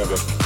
[0.00, 0.39] 那个。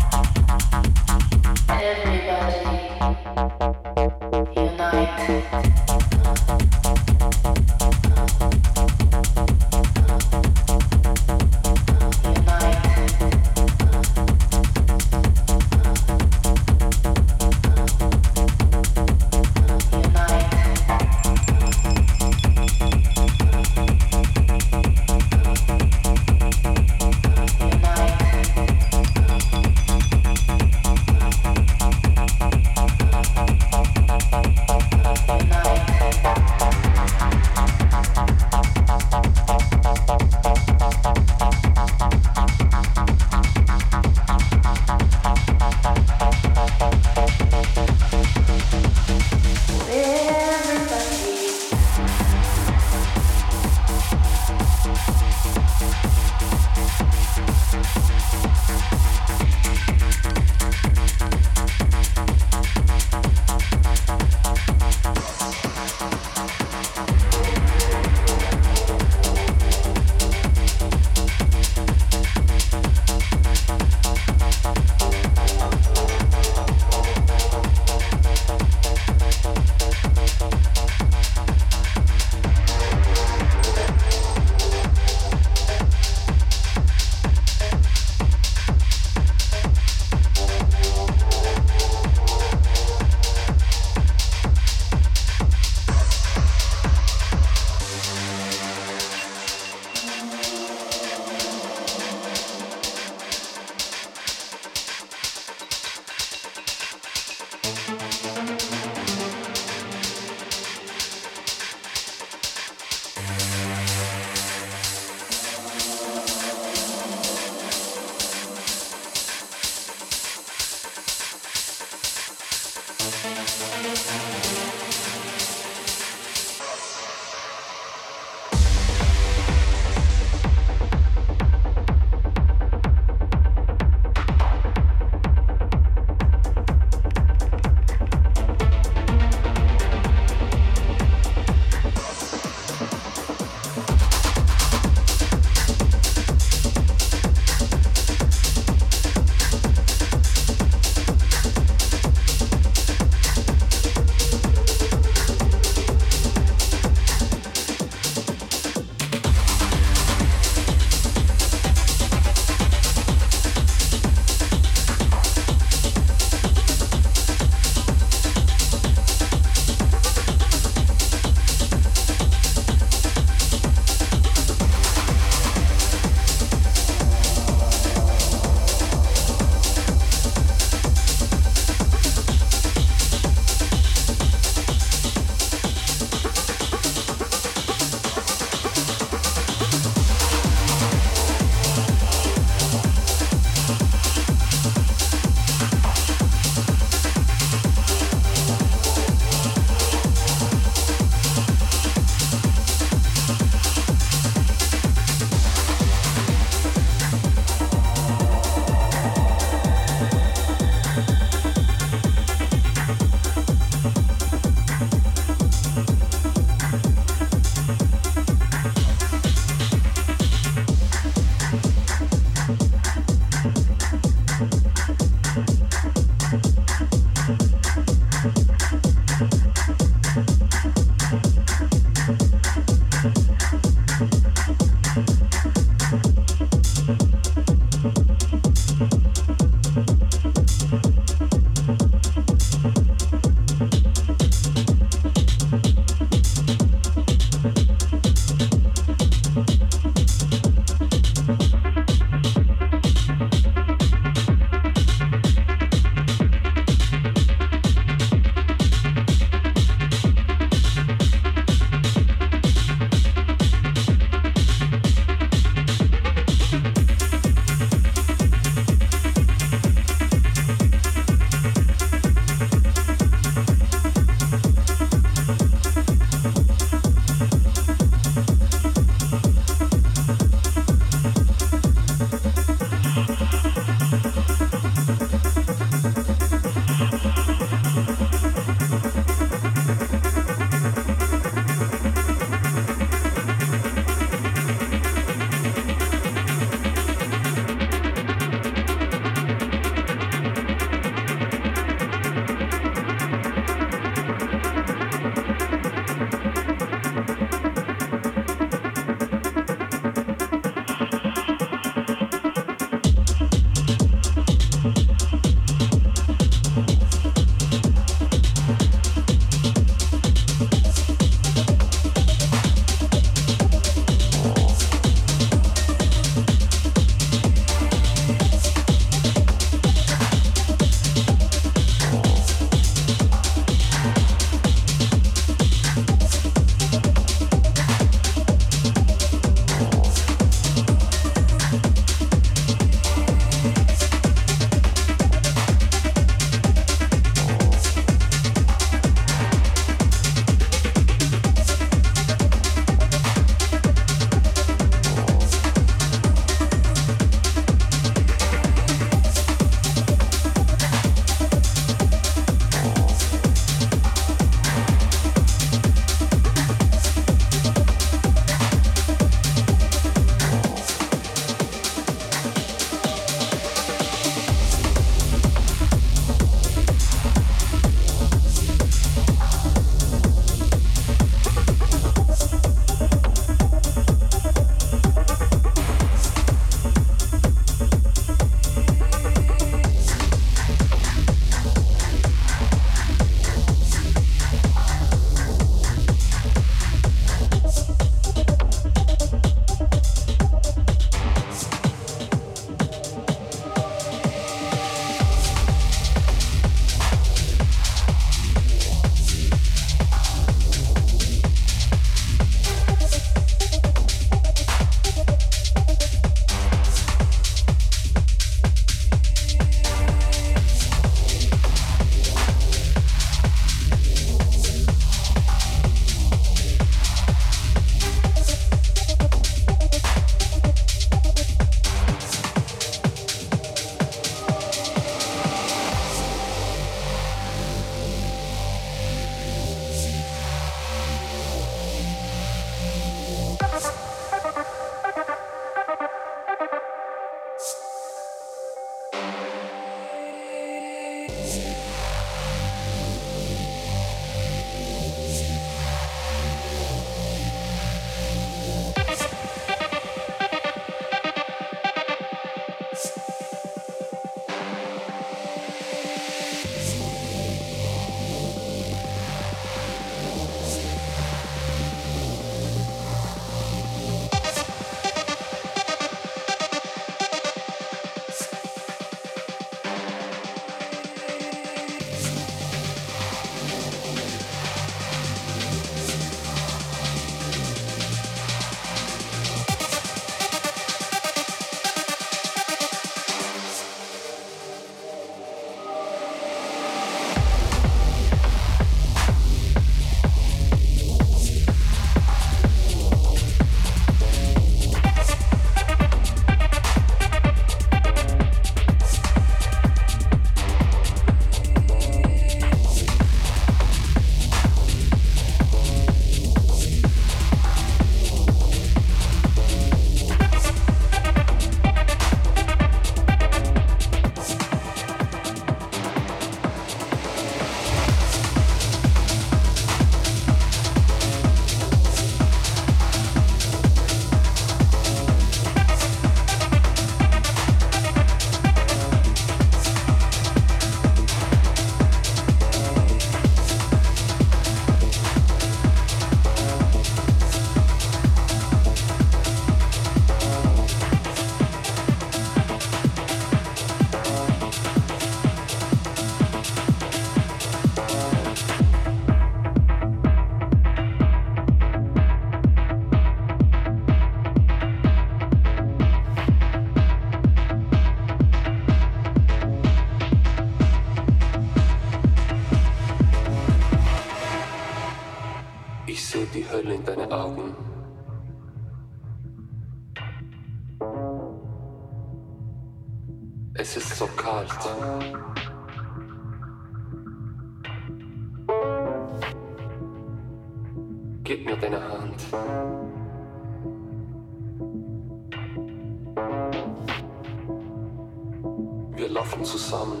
[599.44, 600.00] Zusammen.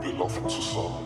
[0.00, 1.05] Wir laufen zusammen.